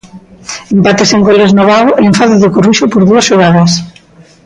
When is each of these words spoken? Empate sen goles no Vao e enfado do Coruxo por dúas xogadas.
Empate 0.75 1.03
sen 1.09 1.21
goles 1.27 1.51
no 1.57 1.63
Vao 1.71 1.87
e 1.95 2.01
enfado 2.09 2.35
do 2.39 2.53
Coruxo 2.55 2.85
por 2.93 3.01
dúas 3.09 3.27
xogadas. 3.29 3.71